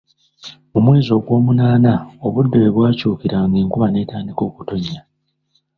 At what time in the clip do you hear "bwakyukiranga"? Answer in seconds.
2.75-3.55